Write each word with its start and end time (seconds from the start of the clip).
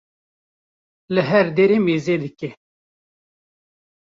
li 1.13 1.21
her 1.29 1.47
dere 1.57 1.77
mêze 1.85 2.15
dike. 2.21 2.49